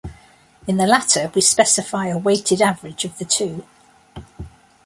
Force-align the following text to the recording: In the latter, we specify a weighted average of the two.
In 0.65 0.77
the 0.77 0.87
latter, 0.87 1.31
we 1.35 1.41
specify 1.41 2.07
a 2.07 2.17
weighted 2.17 2.59
average 2.59 3.05
of 3.05 3.19
the 3.19 3.23
two. 3.23 3.63